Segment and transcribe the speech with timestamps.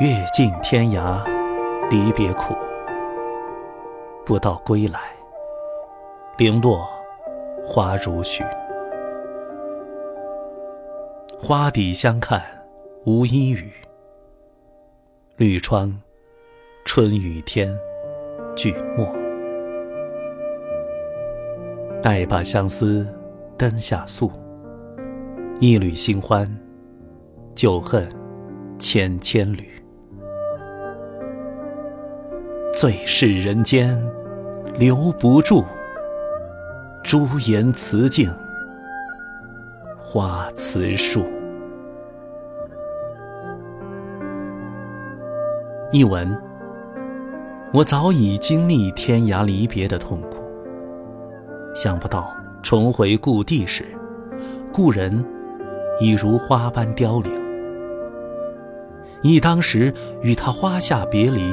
[0.00, 1.22] 月尽天涯，
[1.90, 2.54] 离别苦。
[4.24, 4.98] 不到归来，
[6.38, 6.88] 零落
[7.62, 8.42] 花如许。
[11.38, 12.42] 花底相看
[13.04, 13.70] 无一语，
[15.36, 15.94] 绿窗
[16.86, 17.78] 春雨天
[18.56, 19.06] 俱没。
[22.00, 23.06] 待把相思
[23.58, 24.32] 灯下诉，
[25.60, 26.50] 一缕新欢，
[27.54, 28.08] 旧恨
[28.78, 29.78] 千千缕。
[32.80, 34.02] 最是人间
[34.78, 35.66] 留不住，
[37.02, 38.34] 朱颜辞镜。
[39.98, 41.22] 花辞树。
[45.92, 46.34] 译文：
[47.70, 50.42] 我早已经历天涯离别的痛苦，
[51.74, 53.84] 想不到重回故地时，
[54.72, 55.22] 故人
[56.00, 57.30] 已如花般凋零。
[59.20, 59.92] 忆当时
[60.22, 61.52] 与他花下别离，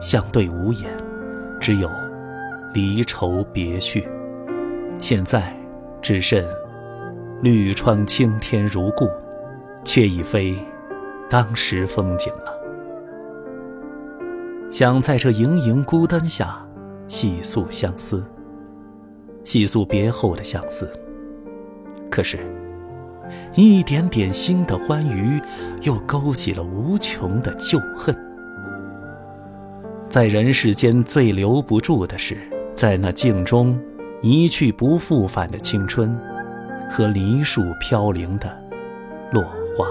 [0.00, 0.90] 相对无言，
[1.60, 1.90] 只有
[2.72, 4.08] 离愁别绪。
[5.00, 5.54] 现在
[6.00, 6.44] 只剩。
[7.40, 9.08] 绿窗青天如故，
[9.84, 10.56] 却已非
[11.30, 12.52] 当时风景了。
[14.72, 16.60] 想在这盈盈孤灯下
[17.06, 18.24] 细诉相思，
[19.44, 20.90] 细诉别后的相思。
[22.10, 22.38] 可是，
[23.54, 25.40] 一点点新的欢愉，
[25.82, 28.12] 又勾起了无穷的旧恨。
[30.08, 32.36] 在人世间最留不住的是，
[32.74, 33.78] 在那镜中
[34.22, 36.18] 一去不复返的青春。
[36.90, 38.50] 和梨树飘零的
[39.30, 39.42] 落
[39.76, 39.86] 花。